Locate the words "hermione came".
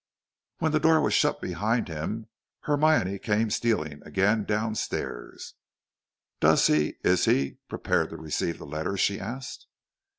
2.61-3.51